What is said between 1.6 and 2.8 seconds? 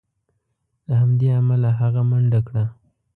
هغه منډه کړه.